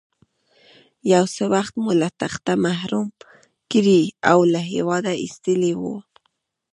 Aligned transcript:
یو 1.13 1.23
څه 1.35 1.43
وخت 1.53 1.73
مو 1.81 1.91
له 2.01 2.09
تخته 2.21 2.53
محروم 2.65 3.07
کړی 3.71 4.01
او 4.31 4.39
له 4.53 4.59
هېواده 4.71 5.11
ایستلی 5.23 5.73
وو. 5.81 5.95